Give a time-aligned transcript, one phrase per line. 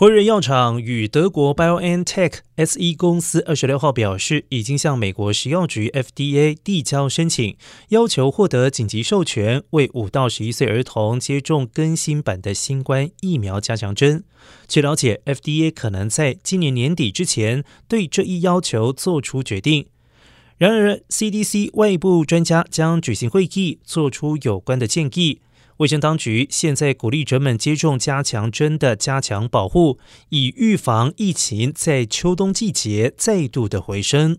[0.00, 7.54] 辉瑞药厂与德国 BioNTech SE 公司二十六号表示，已经向美国食药局 FDA 递交申请，
[7.90, 14.24] 要求获得紧急授权，为五到十一岁儿童接种更新版的新冠疫苗加强针。
[14.66, 19.88] 据了解，FDA 可能在今年年底之前对这一要求做出决定。
[20.56, 25.42] 然而，CDC 外部专家将举行会议，做出有关的建议。
[25.80, 29.98] 卫生当局现在鼓励人们接种加强针的加强保护，
[30.28, 34.36] 以预防疫情在秋冬季节再度的回升。